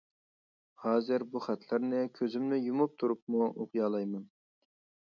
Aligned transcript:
ھازىر 0.85 1.25
بۇ 1.35 1.43
خەتلەرنى 1.49 2.01
كۆزۈمنى 2.17 2.61
يۇمۇپ 2.63 2.97
تۇرۇپمۇ 3.05 3.53
ئوقۇيالايمەن. 3.53 4.27